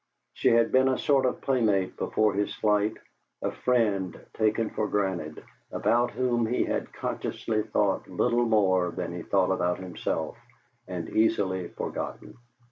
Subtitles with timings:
[0.33, 2.95] She had been a sort of playmate, before his flight,
[3.43, 9.21] a friend taken for granted, about whom he had consciously thought little more than he
[9.21, 10.37] thought about himself
[10.87, 12.35] and easily forgotten.